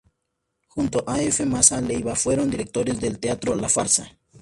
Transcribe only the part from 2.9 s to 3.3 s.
del